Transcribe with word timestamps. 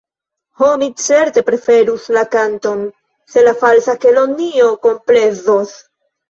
Ho, 0.59 0.67
mi 0.83 0.87
certe 1.01 1.43
preferus 1.49 2.07
la 2.17 2.23
kanton, 2.35 2.81
se 3.35 3.45
la 3.45 3.53
Falsa 3.61 3.97
Kelonio 4.07 4.73
komplezos. 4.89 5.77